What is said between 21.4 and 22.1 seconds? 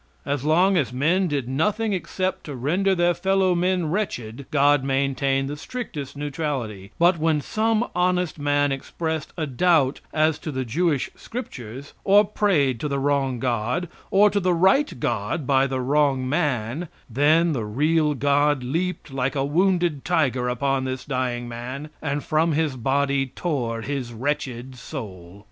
man,